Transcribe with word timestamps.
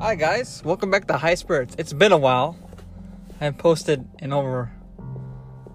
Hi 0.00 0.14
guys, 0.14 0.62
welcome 0.64 0.90
back 0.90 1.06
to 1.08 1.18
High 1.18 1.34
Spirits. 1.34 1.76
It's 1.76 1.92
been 1.92 2.10
a 2.10 2.16
while. 2.16 2.56
I 3.38 3.44
haven't 3.44 3.58
posted 3.58 4.08
in 4.20 4.32
over 4.32 4.72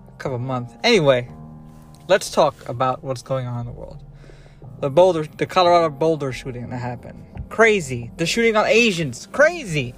a 0.08 0.18
couple 0.18 0.40
months. 0.40 0.74
Anyway, 0.84 1.30
let's 2.08 2.32
talk 2.32 2.68
about 2.68 3.04
what's 3.04 3.22
going 3.22 3.46
on 3.46 3.60
in 3.60 3.66
the 3.68 3.72
world. 3.72 4.04
The 4.80 4.90
Boulder, 4.90 5.28
the 5.38 5.46
Colorado 5.46 5.92
Boulder 5.92 6.32
shooting 6.32 6.68
that 6.72 6.78
happened. 6.78 7.24
Crazy. 7.50 8.10
The 8.18 8.26
shooting 8.26 8.56
on 8.56 8.66
Asians. 8.66 9.28
Crazy. 9.32 9.94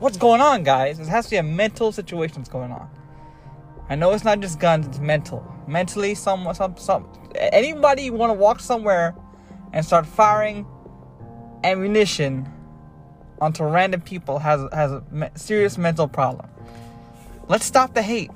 What's 0.00 0.16
going 0.16 0.40
on, 0.40 0.64
guys? 0.64 0.98
It 0.98 1.06
has 1.06 1.26
to 1.26 1.30
be 1.30 1.36
a 1.36 1.44
mental 1.44 1.92
situation 1.92 2.38
that's 2.38 2.48
going 2.48 2.72
on. 2.72 2.90
I 3.88 3.94
know 3.94 4.10
it's 4.10 4.24
not 4.24 4.40
just 4.40 4.58
guns; 4.58 4.88
it's 4.88 4.98
mental. 4.98 5.46
Mentally, 5.68 6.16
some, 6.16 6.52
some, 6.52 6.76
some. 6.76 7.06
Anybody 7.36 8.10
want 8.10 8.30
to 8.30 8.34
walk 8.34 8.58
somewhere 8.58 9.14
and 9.72 9.86
start 9.86 10.04
firing 10.04 10.66
ammunition 11.62 12.52
onto 13.42 13.64
random 13.64 14.00
people 14.00 14.38
has 14.38 14.60
has 14.72 14.92
a 14.92 15.02
serious 15.34 15.76
mental 15.76 16.06
problem. 16.06 16.48
Let's 17.48 17.64
stop 17.64 17.92
the 17.92 18.02
hate. 18.02 18.30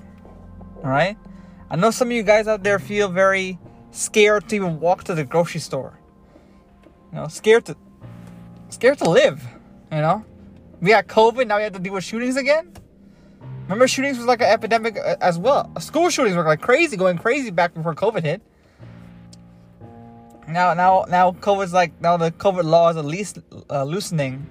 All 0.82 0.90
right? 0.90 1.16
I 1.70 1.76
know 1.76 1.90
some 1.92 2.08
of 2.08 2.12
you 2.12 2.24
guys 2.24 2.48
out 2.48 2.64
there 2.64 2.78
feel 2.78 3.08
very 3.08 3.58
scared 3.92 4.48
to 4.48 4.56
even 4.56 4.80
walk 4.80 5.04
to 5.04 5.14
the 5.14 5.24
grocery 5.24 5.60
store. 5.60 5.98
You 7.12 7.18
know, 7.18 7.28
scared 7.28 7.66
to 7.66 7.76
scared 8.68 8.98
to 8.98 9.08
live, 9.08 9.42
you 9.92 9.98
know? 9.98 10.24
We 10.80 10.90
got 10.90 11.06
COVID, 11.06 11.46
now 11.46 11.56
we 11.56 11.62
have 11.62 11.72
to 11.72 11.78
deal 11.78 11.94
with 11.94 12.04
shootings 12.04 12.36
again? 12.36 12.72
Remember 13.62 13.88
shootings 13.88 14.18
was 14.18 14.26
like 14.26 14.40
an 14.40 14.48
epidemic 14.48 14.98
uh, 14.98 15.16
as 15.20 15.38
well. 15.38 15.72
School 15.80 16.10
shootings 16.10 16.36
were 16.36 16.44
like 16.44 16.60
crazy, 16.60 16.96
going 16.96 17.16
crazy 17.16 17.50
back 17.50 17.74
before 17.74 17.94
COVID 17.94 18.22
hit. 18.24 18.42
Now, 20.48 20.74
now, 20.74 21.06
now, 21.08 21.32
COVID's 21.32 21.72
like 21.72 22.00
now 22.00 22.16
the 22.16 22.30
COVID 22.30 22.64
law 22.64 22.90
is 22.90 22.96
at 22.96 23.04
least 23.04 23.38
uh, 23.70 23.84
loosening 23.84 24.46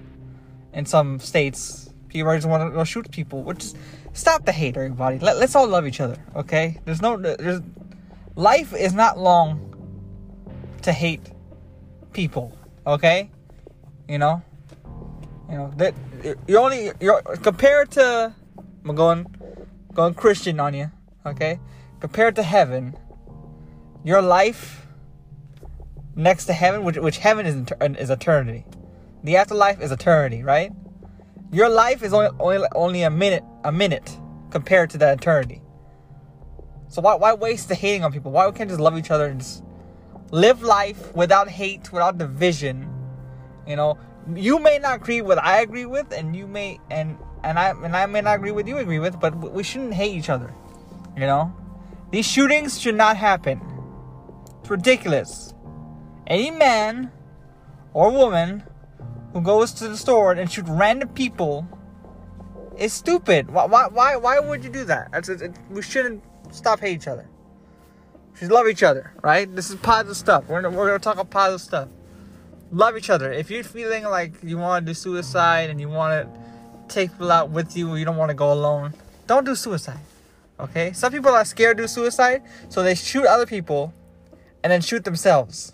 in 0.76 0.86
some 0.86 1.18
states. 1.18 1.90
People 2.08 2.32
just 2.36 2.46
want 2.46 2.72
to 2.72 2.84
shoot 2.84 3.10
people. 3.10 3.42
Which 3.42 3.64
is, 3.64 3.74
stop 4.12 4.44
the 4.44 4.52
hate, 4.52 4.76
everybody. 4.76 5.18
Let, 5.18 5.38
let's 5.38 5.56
all 5.56 5.66
love 5.66 5.86
each 5.86 6.00
other, 6.00 6.16
okay? 6.36 6.78
There's 6.84 7.02
no, 7.02 7.16
there's 7.16 7.60
life 8.36 8.72
is 8.74 8.92
not 8.92 9.18
long 9.18 9.72
to 10.82 10.92
hate 10.92 11.32
people, 12.12 12.56
okay? 12.86 13.30
You 14.08 14.18
know, 14.18 14.42
you 15.50 15.56
know 15.56 15.72
that 15.78 15.94
you're 16.46 16.60
only 16.60 16.92
you're 17.00 17.22
compared 17.42 17.90
to 17.92 18.32
I'm 18.84 18.94
going 18.94 19.26
going 19.94 20.14
Christian 20.14 20.60
on 20.60 20.74
you, 20.74 20.92
okay? 21.24 21.58
Compared 21.98 22.36
to 22.36 22.42
heaven, 22.42 22.96
your 24.04 24.22
life 24.22 24.86
next 26.14 26.44
to 26.46 26.52
heaven, 26.52 26.84
which 26.84 26.98
which 26.98 27.18
heaven 27.18 27.46
is 27.46 27.72
is 27.98 28.10
eternity. 28.10 28.64
The 29.26 29.38
afterlife 29.38 29.80
is 29.80 29.90
eternity, 29.90 30.44
right? 30.44 30.70
Your 31.50 31.68
life 31.68 32.04
is 32.04 32.12
only 32.12 32.28
only 32.38 32.68
only 32.76 33.02
a 33.02 33.10
minute 33.10 33.42
a 33.64 33.72
minute 33.72 34.16
compared 34.50 34.90
to 34.90 34.98
that 34.98 35.18
eternity. 35.18 35.62
So 36.86 37.02
why 37.02 37.16
why 37.16 37.34
waste 37.34 37.68
the 37.68 37.74
hating 37.74 38.04
on 38.04 38.12
people? 38.12 38.30
Why 38.30 38.46
we 38.46 38.52
can't 38.52 38.70
just 38.70 38.78
love 38.78 38.96
each 38.96 39.10
other 39.10 39.26
and 39.26 39.40
just 39.40 39.64
live 40.30 40.62
life 40.62 41.12
without 41.16 41.48
hate, 41.48 41.92
without 41.92 42.18
division? 42.18 42.88
You 43.66 43.74
know, 43.74 43.98
you 44.32 44.60
may 44.60 44.78
not 44.78 45.00
agree 45.00 45.22
with 45.22 45.38
I 45.38 45.60
agree 45.60 45.86
with, 45.86 46.12
and 46.12 46.36
you 46.36 46.46
may 46.46 46.78
and 46.88 47.18
and 47.42 47.58
I 47.58 47.70
and 47.70 47.96
I 47.96 48.06
may 48.06 48.20
not 48.20 48.36
agree 48.36 48.52
with 48.52 48.68
you 48.68 48.76
agree 48.76 49.00
with, 49.00 49.18
but 49.18 49.34
we 49.34 49.64
shouldn't 49.64 49.94
hate 49.94 50.14
each 50.14 50.30
other. 50.30 50.54
You 51.16 51.26
know, 51.26 51.52
these 52.12 52.26
shootings 52.26 52.80
should 52.80 52.94
not 52.94 53.16
happen. 53.16 53.60
It's 54.60 54.70
ridiculous. 54.70 55.52
Any 56.28 56.52
man 56.52 57.10
or 57.92 58.12
woman 58.12 58.62
who 59.36 59.42
goes 59.42 59.70
to 59.70 59.86
the 59.86 59.96
store 59.98 60.32
and 60.32 60.50
shoot 60.50 60.64
random 60.66 61.10
people 61.10 61.68
is 62.78 62.94
stupid. 62.94 63.50
Why 63.50 63.66
why 63.66 63.86
why, 63.88 64.16
why 64.16 64.38
would 64.38 64.64
you 64.64 64.70
do 64.70 64.84
that? 64.84 65.10
It's, 65.12 65.28
it, 65.28 65.54
we 65.68 65.82
shouldn't 65.82 66.24
stop 66.52 66.80
hating 66.80 66.96
each 66.96 67.06
other. 67.06 67.28
We 68.32 68.38
should 68.38 68.50
love 68.50 68.66
each 68.66 68.82
other, 68.82 69.12
right? 69.22 69.44
This 69.54 69.68
is 69.68 69.76
positive 69.76 70.16
stuff. 70.16 70.48
We're 70.48 70.62
gonna, 70.62 70.74
we're 70.74 70.86
gonna 70.86 71.00
talk 71.00 71.16
about 71.16 71.28
positive 71.28 71.60
stuff. 71.60 71.88
Love 72.72 72.96
each 72.96 73.10
other. 73.10 73.30
If 73.30 73.50
you're 73.50 73.62
feeling 73.62 74.04
like 74.04 74.42
you 74.42 74.56
want 74.56 74.86
to 74.86 74.90
do 74.90 74.94
suicide 74.94 75.68
and 75.68 75.78
you 75.78 75.90
want 75.90 76.12
to 76.14 76.40
take 76.88 77.12
people 77.12 77.30
out 77.30 77.50
with 77.50 77.76
you, 77.76 77.94
you 77.94 78.06
don't 78.06 78.16
want 78.16 78.30
to 78.30 78.34
go 78.34 78.54
alone, 78.54 78.94
don't 79.26 79.44
do 79.44 79.54
suicide. 79.54 80.00
Okay? 80.58 80.94
Some 80.94 81.12
people 81.12 81.30
are 81.30 81.44
scared 81.44 81.76
to 81.76 81.82
do 81.82 81.88
suicide, 81.88 82.42
so 82.70 82.82
they 82.82 82.94
shoot 82.94 83.26
other 83.26 83.44
people 83.44 83.92
and 84.64 84.72
then 84.72 84.80
shoot 84.80 85.04
themselves. 85.04 85.72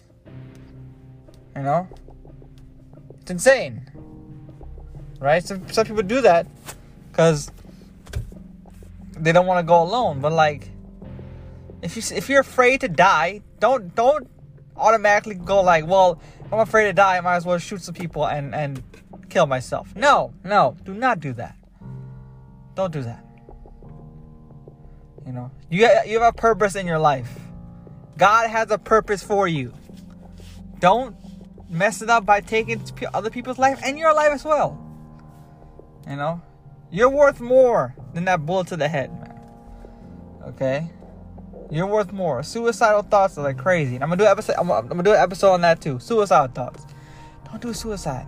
You 1.54 1.62
know? 1.62 1.88
Insane. 3.32 3.90
Right? 5.18 5.42
Some, 5.42 5.66
some 5.72 5.86
people 5.86 6.02
do 6.02 6.20
that 6.20 6.46
because 7.10 7.50
they 9.18 9.32
don't 9.32 9.46
want 9.46 9.58
to 9.58 9.66
go 9.66 9.82
alone. 9.82 10.20
But 10.20 10.32
like, 10.32 10.68
if 11.80 11.96
you 11.96 12.02
if 12.14 12.28
you're 12.28 12.42
afraid 12.42 12.82
to 12.82 12.88
die, 12.88 13.40
don't 13.58 13.94
don't 13.94 14.28
automatically 14.76 15.34
go 15.34 15.62
like, 15.62 15.86
well, 15.86 16.20
I'm 16.52 16.58
afraid 16.58 16.84
to 16.84 16.92
die. 16.92 17.16
I 17.16 17.20
might 17.22 17.36
as 17.36 17.46
well 17.46 17.56
shoot 17.56 17.80
some 17.80 17.94
people 17.94 18.26
and 18.26 18.54
and 18.54 18.82
kill 19.30 19.46
myself. 19.46 19.96
No, 19.96 20.34
no, 20.44 20.76
do 20.84 20.92
not 20.92 21.20
do 21.20 21.32
that. 21.32 21.56
Don't 22.74 22.92
do 22.92 23.02
that. 23.02 23.24
You 25.24 25.32
know, 25.32 25.50
you 25.70 25.88
you 26.04 26.20
have 26.20 26.34
a 26.34 26.36
purpose 26.36 26.76
in 26.76 26.86
your 26.86 26.98
life. 26.98 27.32
God 28.18 28.50
has 28.50 28.70
a 28.70 28.76
purpose 28.76 29.22
for 29.22 29.48
you. 29.48 29.72
Don't 30.80 31.16
mess 31.72 32.02
it 32.02 32.10
up 32.10 32.24
by 32.26 32.40
taking 32.40 32.80
other 33.14 33.30
people's 33.30 33.58
life 33.58 33.80
and 33.84 33.98
your 33.98 34.14
life 34.14 34.30
as 34.30 34.44
well. 34.44 34.78
You 36.08 36.16
know, 36.16 36.42
you're 36.90 37.08
worth 37.08 37.40
more 37.40 37.96
than 38.12 38.26
that 38.26 38.44
bullet 38.44 38.68
to 38.68 38.76
the 38.76 38.88
head, 38.88 39.10
man. 39.12 39.40
Okay, 40.48 40.90
you're 41.70 41.86
worth 41.86 42.12
more. 42.12 42.42
Suicidal 42.42 43.02
thoughts 43.02 43.38
are 43.38 43.42
like 43.42 43.58
crazy, 43.58 43.94
I'm 43.94 44.00
gonna 44.00 44.16
do 44.16 44.24
an 44.24 44.30
episode. 44.30 44.56
I'm, 44.58 44.70
I'm 44.70 44.88
gonna 44.88 45.02
do 45.02 45.12
an 45.12 45.20
episode 45.20 45.52
on 45.52 45.60
that 45.62 45.80
too. 45.80 45.98
Suicidal 45.98 46.48
thoughts. 46.48 46.84
Don't 47.46 47.62
do 47.62 47.72
suicide. 47.72 48.26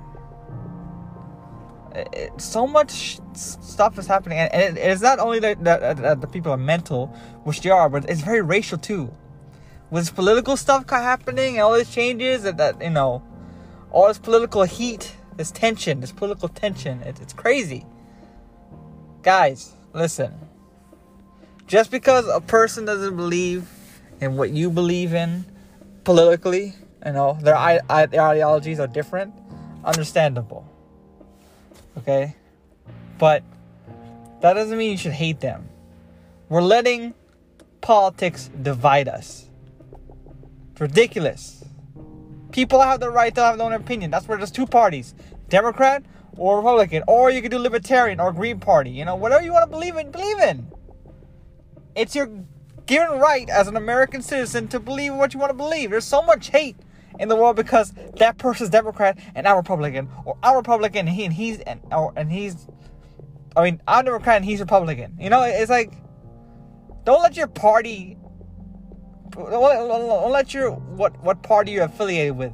It, 1.94 2.08
it, 2.12 2.40
so 2.40 2.66
much 2.66 3.20
stuff 3.34 3.98
is 3.98 4.06
happening, 4.06 4.38
and, 4.38 4.52
and 4.52 4.78
it, 4.78 4.80
it's 4.80 5.02
not 5.02 5.20
only 5.20 5.38
that, 5.40 5.62
that, 5.62 5.96
that 5.98 6.20
the 6.20 6.26
people 6.26 6.50
are 6.50 6.56
mental, 6.56 7.06
which 7.44 7.60
they 7.60 7.70
are, 7.70 7.88
but 7.88 8.08
it's 8.08 8.20
very 8.20 8.42
racial 8.42 8.78
too 8.78 9.14
with 9.90 10.12
political 10.14 10.56
stuff 10.56 10.88
happening 10.90 11.54
and 11.54 11.62
all 11.62 11.74
these 11.74 11.88
changes 11.88 12.42
that, 12.42 12.56
that 12.56 12.82
you 12.82 12.90
know 12.90 13.22
all 13.94 14.08
this 14.08 14.18
political 14.18 14.64
heat, 14.64 15.14
this 15.36 15.52
tension, 15.52 16.00
this 16.00 16.10
political 16.10 16.48
tension. 16.48 17.00
It, 17.02 17.20
it's 17.20 17.32
crazy. 17.32 17.86
Guys, 19.22 19.72
listen. 19.92 20.34
Just 21.68 21.92
because 21.92 22.26
a 22.26 22.40
person 22.40 22.84
doesn't 22.84 23.16
believe 23.16 23.70
in 24.20 24.36
what 24.36 24.50
you 24.50 24.68
believe 24.68 25.14
in 25.14 25.46
politically, 26.02 26.74
you 27.06 27.12
know, 27.12 27.38
their, 27.40 27.54
their 28.08 28.22
ideologies 28.22 28.80
are 28.80 28.88
different, 28.88 29.32
understandable. 29.84 30.68
Okay? 31.96 32.34
But 33.16 33.44
that 34.42 34.54
doesn't 34.54 34.76
mean 34.76 34.90
you 34.90 34.98
should 34.98 35.12
hate 35.12 35.38
them. 35.38 35.68
We're 36.48 36.62
letting 36.62 37.14
politics 37.80 38.50
divide 38.60 39.06
us. 39.06 39.48
It's 40.72 40.80
ridiculous. 40.80 41.64
People 42.54 42.80
have 42.80 43.00
the 43.00 43.10
right 43.10 43.34
to 43.34 43.42
have 43.42 43.58
their 43.58 43.66
own 43.66 43.72
opinion. 43.72 44.12
That's 44.12 44.28
where 44.28 44.38
there's 44.38 44.52
two 44.52 44.64
parties 44.64 45.16
Democrat 45.48 46.04
or 46.36 46.58
Republican. 46.58 47.02
Or 47.08 47.28
you 47.28 47.42
could 47.42 47.50
do 47.50 47.58
Libertarian 47.58 48.20
or 48.20 48.32
Green 48.32 48.60
Party. 48.60 48.90
You 48.90 49.04
know, 49.04 49.16
whatever 49.16 49.42
you 49.42 49.52
want 49.52 49.64
to 49.64 49.70
believe 49.70 49.96
in, 49.96 50.12
believe 50.12 50.38
in. 50.38 50.70
It's 51.96 52.14
your 52.14 52.30
given 52.86 53.18
right 53.18 53.50
as 53.50 53.66
an 53.66 53.76
American 53.76 54.22
citizen 54.22 54.68
to 54.68 54.78
believe 54.78 55.16
what 55.16 55.34
you 55.34 55.40
want 55.40 55.50
to 55.50 55.56
believe. 55.56 55.90
There's 55.90 56.04
so 56.04 56.22
much 56.22 56.50
hate 56.50 56.76
in 57.18 57.28
the 57.28 57.34
world 57.34 57.56
because 57.56 57.92
that 58.18 58.38
person's 58.38 58.70
Democrat 58.70 59.18
and 59.34 59.48
I'm 59.48 59.56
Republican, 59.56 60.08
or 60.24 60.38
I'm 60.40 60.54
Republican 60.54 61.08
and 61.08 61.16
he 61.16 61.24
and 61.24 61.34
he's 61.34 61.58
and 61.58 61.80
or 61.90 62.12
and 62.14 62.30
he's 62.30 62.68
I 63.56 63.64
mean 63.64 63.82
I'm 63.88 64.04
Democrat 64.04 64.36
and 64.36 64.44
he's 64.44 64.60
Republican. 64.60 65.16
You 65.18 65.28
know, 65.28 65.42
it's 65.42 65.70
like 65.70 65.92
don't 67.04 67.20
let 67.20 67.36
your 67.36 67.48
party 67.48 68.16
let 69.36 70.54
your 70.54 70.70
what 70.70 71.18
what 71.22 71.42
party 71.42 71.72
you're 71.72 71.84
affiliated 71.84 72.36
with 72.36 72.52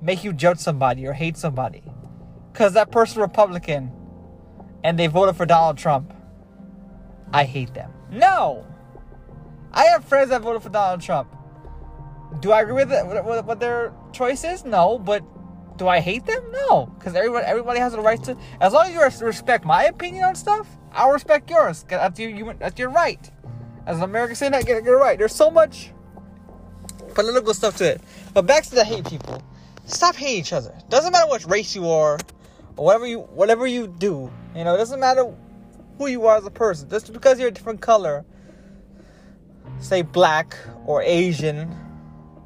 make 0.00 0.24
you 0.24 0.32
judge 0.32 0.58
somebody 0.58 1.06
or 1.06 1.12
hate 1.12 1.36
somebody 1.36 1.82
because 2.52 2.72
that 2.74 2.90
person 2.90 3.20
Republican 3.20 3.92
and 4.84 4.98
they 4.98 5.06
voted 5.06 5.36
for 5.36 5.46
Donald 5.46 5.78
Trump. 5.78 6.12
I 7.32 7.44
hate 7.44 7.72
them. 7.72 7.92
No, 8.10 8.66
I 9.72 9.84
have 9.84 10.04
friends 10.04 10.30
that 10.30 10.42
voted 10.42 10.62
for 10.62 10.68
Donald 10.68 11.00
Trump. 11.00 11.34
Do 12.40 12.52
I 12.52 12.62
agree 12.62 12.74
with, 12.74 12.92
it, 12.92 13.24
what 13.24 13.60
their 13.60 13.92
choice 14.12 14.44
is? 14.44 14.64
No, 14.64 14.98
but 14.98 15.22
do 15.76 15.88
I 15.88 16.00
hate 16.00 16.26
them? 16.26 16.42
No, 16.52 16.86
because 16.98 17.14
everybody 17.14 17.46
everybody 17.46 17.80
has 17.80 17.92
the 17.92 18.00
right 18.00 18.22
to. 18.24 18.36
As 18.60 18.72
long 18.72 18.86
as 18.86 18.92
you 19.20 19.26
respect 19.26 19.64
my 19.64 19.84
opinion 19.84 20.24
on 20.24 20.34
stuff, 20.34 20.68
I'll 20.92 21.12
respect 21.12 21.48
yours. 21.48 21.84
That's 21.88 22.18
your 22.18 22.54
that's 22.54 22.78
your 22.78 22.90
right. 22.90 23.30
As 23.86 23.96
an 23.96 24.04
American 24.04 24.36
saying 24.36 24.52
that, 24.52 24.64
get, 24.64 24.84
get 24.84 24.92
it 24.92 24.96
right. 24.96 25.18
There's 25.18 25.34
so 25.34 25.50
much 25.50 25.90
political 27.14 27.54
stuff 27.54 27.76
to 27.78 27.84
it. 27.84 28.00
But 28.34 28.42
back 28.46 28.64
to 28.64 28.74
the 28.74 28.84
hate 28.84 29.06
people. 29.06 29.42
Stop 29.86 30.14
hating 30.14 30.38
each 30.38 30.52
other. 30.52 30.74
Doesn't 30.88 31.12
matter 31.12 31.28
what 31.28 31.44
race 31.50 31.74
you 31.74 31.88
are, 31.88 32.18
or 32.76 32.86
whatever 32.86 33.06
you 33.06 33.20
whatever 33.20 33.66
you 33.66 33.86
do. 33.86 34.30
You 34.54 34.64
know, 34.64 34.74
it 34.74 34.78
doesn't 34.78 35.00
matter 35.00 35.34
who 35.98 36.06
you 36.06 36.26
are 36.26 36.36
as 36.36 36.46
a 36.46 36.50
person. 36.50 36.88
Just 36.88 37.12
because 37.12 37.38
you're 37.38 37.48
a 37.48 37.52
different 37.52 37.80
color, 37.80 38.24
say 39.80 40.02
black 40.02 40.56
or 40.86 41.02
Asian 41.02 41.76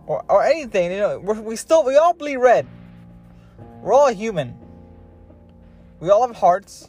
or 0.06 0.24
or 0.28 0.44
anything, 0.44 0.92
you 0.92 0.98
know, 0.98 1.18
we 1.18 1.56
still 1.56 1.84
we 1.84 1.96
all 1.96 2.14
bleed 2.14 2.36
red. 2.36 2.66
We're 3.82 3.92
all 3.92 4.12
human. 4.12 4.56
We 6.00 6.10
all 6.10 6.26
have 6.26 6.36
hearts. 6.36 6.88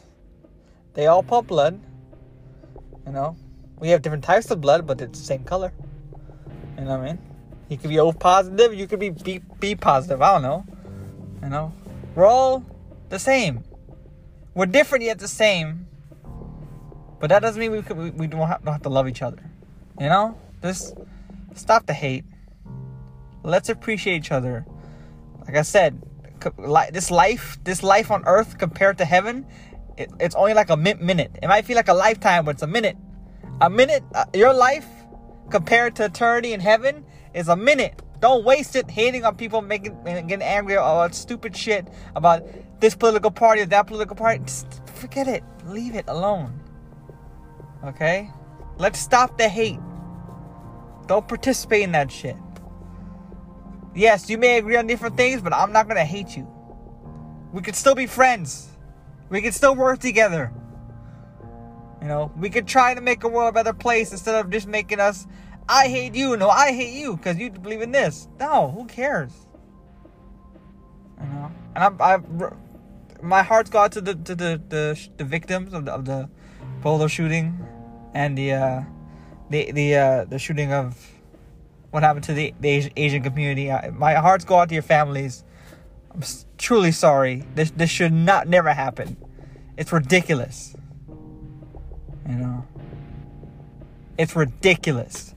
They 0.94 1.06
all 1.06 1.22
pump 1.22 1.48
blood. 1.48 1.80
You 3.06 3.12
know, 3.12 3.36
we 3.80 3.88
have 3.90 4.02
different 4.02 4.24
types 4.24 4.50
of 4.50 4.60
blood, 4.60 4.86
but 4.86 5.00
it's 5.00 5.18
the 5.18 5.24
same 5.24 5.44
color. 5.44 5.72
You 6.76 6.84
know 6.84 6.98
what 6.98 7.00
I 7.00 7.12
mean? 7.12 7.18
You 7.68 7.76
could 7.76 7.90
be 7.90 7.98
O 7.98 8.12
positive, 8.12 8.74
you 8.74 8.86
could 8.86 9.00
be 9.00 9.10
B, 9.10 9.40
B 9.60 9.74
positive. 9.74 10.22
I 10.22 10.32
don't 10.32 10.42
know. 10.42 10.64
You 11.42 11.50
know, 11.50 11.72
we're 12.14 12.26
all 12.26 12.64
the 13.08 13.18
same. 13.18 13.64
We're 14.54 14.66
different 14.66 15.04
yet 15.04 15.18
the 15.18 15.28
same. 15.28 15.86
But 17.20 17.30
that 17.30 17.40
doesn't 17.40 17.60
mean 17.60 17.72
we 17.72 17.82
could, 17.82 17.96
we, 17.96 18.10
we 18.10 18.26
don't, 18.26 18.46
have, 18.46 18.64
don't 18.64 18.72
have 18.72 18.82
to 18.82 18.88
love 18.88 19.08
each 19.08 19.22
other. 19.22 19.42
You 20.00 20.06
know, 20.06 20.38
just 20.62 20.96
stop 21.54 21.86
the 21.86 21.92
hate. 21.92 22.24
Let's 23.42 23.68
appreciate 23.68 24.16
each 24.16 24.32
other. 24.32 24.64
Like 25.46 25.56
I 25.56 25.62
said, 25.62 26.02
this 26.92 27.10
life, 27.10 27.58
this 27.64 27.82
life 27.82 28.10
on 28.10 28.24
earth 28.26 28.58
compared 28.58 28.98
to 28.98 29.04
heaven, 29.04 29.46
it, 29.96 30.10
it's 30.20 30.34
only 30.34 30.54
like 30.54 30.70
a 30.70 30.76
minute. 30.76 31.32
It 31.42 31.48
might 31.48 31.64
feel 31.64 31.76
like 31.76 31.88
a 31.88 31.94
lifetime, 31.94 32.44
but 32.44 32.52
it's 32.52 32.62
a 32.62 32.68
minute. 32.68 32.96
A 33.60 33.68
minute, 33.68 34.04
uh, 34.14 34.24
your 34.34 34.54
life 34.54 34.86
compared 35.50 35.96
to 35.96 36.04
eternity 36.04 36.52
in 36.52 36.60
heaven 36.60 37.04
is 37.34 37.48
a 37.48 37.56
minute. 37.56 38.02
Don't 38.20 38.44
waste 38.44 38.76
it 38.76 38.90
hating 38.90 39.24
on 39.24 39.36
people, 39.36 39.62
making 39.62 40.02
getting 40.04 40.42
angry 40.42 40.74
about 40.74 41.14
stupid 41.14 41.56
shit 41.56 41.88
about 42.16 42.42
this 42.80 42.94
political 42.94 43.30
party 43.30 43.62
or 43.62 43.66
that 43.66 43.86
political 43.86 44.16
party. 44.16 44.42
Just 44.44 44.80
forget 44.94 45.28
it. 45.28 45.44
Leave 45.66 45.94
it 45.94 46.04
alone. 46.08 46.58
Okay? 47.84 48.30
Let's 48.78 48.98
stop 48.98 49.38
the 49.38 49.48
hate. 49.48 49.80
Don't 51.06 51.26
participate 51.26 51.82
in 51.82 51.92
that 51.92 52.10
shit. 52.10 52.36
Yes, 53.94 54.28
you 54.28 54.38
may 54.38 54.58
agree 54.58 54.76
on 54.76 54.86
different 54.86 55.16
things, 55.16 55.40
but 55.40 55.52
I'm 55.52 55.72
not 55.72 55.88
gonna 55.88 56.04
hate 56.04 56.36
you. 56.36 56.46
We 57.52 57.62
could 57.62 57.74
still 57.74 57.94
be 57.94 58.06
friends. 58.06 58.68
We 59.28 59.42
could 59.42 59.54
still 59.54 59.74
work 59.74 60.00
together. 60.00 60.52
You 62.00 62.08
know, 62.08 62.32
we 62.36 62.50
could 62.50 62.66
try 62.66 62.94
to 62.94 63.00
make 63.00 63.24
a 63.24 63.28
world 63.28 63.50
a 63.50 63.52
better 63.52 63.72
place 63.72 64.12
instead 64.12 64.34
of 64.34 64.50
just 64.50 64.66
making 64.66 65.00
us, 65.00 65.26
I 65.68 65.88
hate 65.88 66.14
you, 66.14 66.36
no, 66.36 66.48
I 66.48 66.72
hate 66.72 66.94
you 66.94 67.16
because 67.16 67.36
you 67.38 67.50
believe 67.50 67.82
in 67.82 67.90
this. 67.90 68.28
No, 68.38 68.70
who 68.70 68.86
cares? 68.86 69.32
You 71.20 71.26
know, 71.26 71.52
and 71.74 71.84
I'm, 71.84 72.00
I, 72.00 72.18
my 73.22 73.42
heart's 73.42 73.70
gone 73.70 73.90
to 73.90 74.00
the 74.00 74.14
to 74.14 74.34
the 74.34 74.62
the, 74.68 75.08
the 75.16 75.24
victims 75.24 75.72
of 75.72 75.84
the 75.84 75.92
of 75.92 76.04
the 76.04 76.28
Boulder 76.82 77.08
shooting, 77.08 77.58
and 78.14 78.38
the 78.38 78.52
uh, 78.52 78.82
the 79.50 79.72
the 79.72 79.96
uh, 79.96 80.24
the 80.24 80.38
shooting 80.38 80.72
of 80.72 80.96
what 81.90 82.02
happened 82.02 82.24
to 82.24 82.34
the, 82.34 82.54
the 82.60 82.90
Asian 82.96 83.22
community. 83.22 83.72
My 83.92 84.14
hearts 84.14 84.44
go 84.44 84.58
out 84.58 84.68
to 84.68 84.74
your 84.74 84.82
families. 84.82 85.42
I'm 86.12 86.22
truly 86.56 86.92
sorry. 86.92 87.44
This 87.54 87.70
this 87.72 87.90
should 87.90 88.12
not 88.12 88.46
never 88.46 88.72
happen. 88.72 89.16
It's 89.76 89.92
ridiculous. 89.92 90.74
You 92.28 92.34
know. 92.34 92.66
It's 94.18 94.36
ridiculous. 94.36 95.34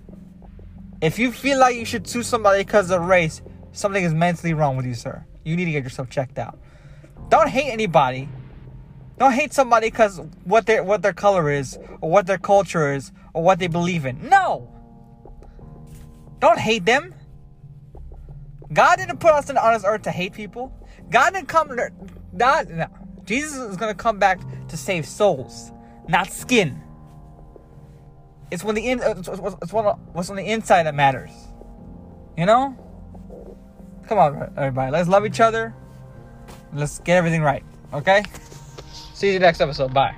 If 1.01 1.17
you 1.17 1.31
feel 1.31 1.59
like 1.59 1.75
you 1.75 1.85
should 1.85 2.07
sue 2.07 2.23
somebody 2.23 2.63
because 2.63 2.91
of 2.91 3.01
race, 3.01 3.41
something 3.71 4.03
is 4.03 4.13
mentally 4.13 4.53
wrong 4.53 4.77
with 4.77 4.85
you, 4.85 4.93
sir. 4.93 5.25
You 5.43 5.55
need 5.55 5.65
to 5.65 5.71
get 5.71 5.83
yourself 5.83 6.09
checked 6.09 6.37
out. 6.37 6.59
Don't 7.29 7.49
hate 7.49 7.71
anybody. 7.71 8.27
Don't 9.17 9.33
hate 9.33 9.53
somebody 9.53 9.89
because 9.89 10.19
what 10.43 10.65
their 10.65 10.83
what 10.83 11.01
their 11.01 11.13
color 11.13 11.49
is, 11.49 11.79
or 12.01 12.09
what 12.09 12.27
their 12.27 12.37
culture 12.37 12.93
is, 12.93 13.11
or 13.33 13.43
what 13.43 13.59
they 13.59 13.67
believe 13.67 14.05
in. 14.05 14.29
No. 14.29 14.67
Don't 16.39 16.59
hate 16.59 16.85
them. 16.85 17.13
God 18.73 18.97
didn't 18.97 19.19
put 19.19 19.31
us 19.31 19.49
on 19.49 19.73
this 19.73 19.83
earth 19.85 20.03
to 20.03 20.11
hate 20.11 20.33
people. 20.33 20.73
God 21.09 21.33
didn't 21.33 21.47
come. 21.47 21.69
God, 22.35 22.69
no. 22.69 22.87
Jesus 23.25 23.57
is 23.57 23.77
to 23.77 23.93
come 23.93 24.17
back 24.17 24.39
to 24.69 24.77
save 24.77 25.05
souls, 25.05 25.71
not 26.07 26.31
skin. 26.31 26.81
It's 28.51 28.63
when 28.63 28.75
the 28.75 28.89
in, 28.89 28.99
it's, 29.01 29.27
it's 29.27 29.73
what's 29.73 30.29
on 30.29 30.35
the 30.35 30.43
inside 30.51 30.83
that 30.83 30.95
matters. 30.95 31.31
You 32.37 32.45
know? 32.45 32.77
Come 34.07 34.17
on, 34.17 34.53
everybody. 34.57 34.91
Let's 34.91 35.07
love 35.07 35.25
each 35.25 35.39
other. 35.39 35.73
Let's 36.73 36.99
get 36.99 37.17
everything 37.17 37.41
right. 37.41 37.63
Okay? 37.93 38.23
See 39.13 39.33
you 39.33 39.39
next 39.39 39.61
episode. 39.61 39.93
Bye. 39.93 40.15